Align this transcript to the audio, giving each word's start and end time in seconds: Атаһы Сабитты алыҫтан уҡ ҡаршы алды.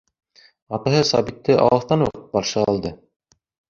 Атаһы 0.77 1.03
Сабитты 1.11 1.59
алыҫтан 1.69 2.09
уҡ 2.09 2.19
ҡаршы 2.35 2.69
алды. 2.69 2.99